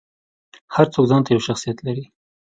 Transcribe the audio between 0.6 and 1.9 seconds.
هر څوک ځانته یو شخصیت